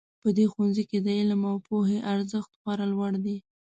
[0.21, 3.35] په دې ښوونځي کې د علم او پوهې ارزښت خورا لوړ ده